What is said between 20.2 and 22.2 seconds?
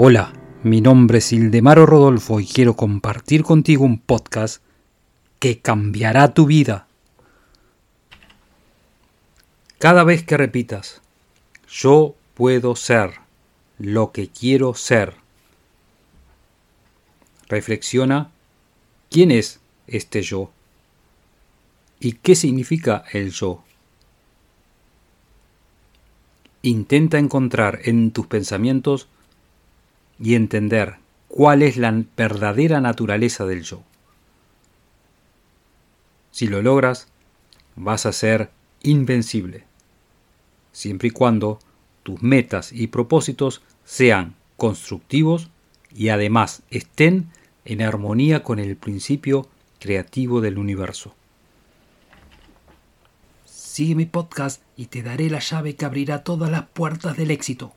yo y